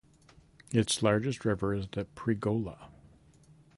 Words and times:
Its 0.71 1.03
largest 1.03 1.45
river 1.45 1.75
is 1.75 1.87
the 1.91 2.05
Pregolya. 2.15 2.89